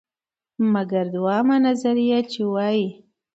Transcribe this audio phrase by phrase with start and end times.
[0.73, 2.87] مګر دویمه نظریه، چې وایي: